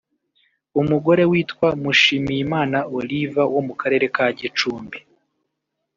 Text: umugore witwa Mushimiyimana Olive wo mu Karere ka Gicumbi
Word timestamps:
umugore 0.81 1.23
witwa 1.31 1.67
Mushimiyimana 1.81 2.77
Olive 2.97 3.41
wo 3.53 3.61
mu 3.67 3.73
Karere 3.81 4.05
ka 4.15 4.25
Gicumbi 4.39 4.99